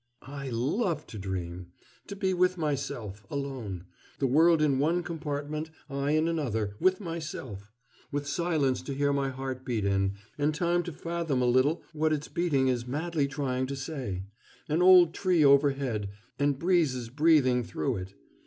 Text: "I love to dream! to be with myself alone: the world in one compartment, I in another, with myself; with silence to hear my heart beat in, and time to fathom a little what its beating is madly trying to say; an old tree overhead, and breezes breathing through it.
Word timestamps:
"I 0.23 0.49
love 0.49 1.05
to 1.05 1.19
dream! 1.19 1.73
to 2.07 2.15
be 2.15 2.33
with 2.33 2.57
myself 2.57 3.23
alone: 3.29 3.83
the 4.17 4.25
world 4.25 4.59
in 4.59 4.79
one 4.79 5.03
compartment, 5.03 5.69
I 5.91 6.13
in 6.13 6.27
another, 6.27 6.75
with 6.79 6.99
myself; 6.99 7.71
with 8.11 8.25
silence 8.25 8.81
to 8.81 8.95
hear 8.95 9.13
my 9.13 9.29
heart 9.29 9.63
beat 9.63 9.85
in, 9.85 10.15
and 10.39 10.55
time 10.55 10.81
to 10.85 10.91
fathom 10.91 11.43
a 11.43 11.45
little 11.45 11.83
what 11.93 12.13
its 12.13 12.29
beating 12.29 12.67
is 12.67 12.87
madly 12.87 13.27
trying 13.27 13.67
to 13.67 13.75
say; 13.75 14.23
an 14.67 14.81
old 14.81 15.13
tree 15.13 15.45
overhead, 15.45 16.09
and 16.39 16.57
breezes 16.57 17.09
breathing 17.09 17.63
through 17.63 17.97
it. 17.97 18.15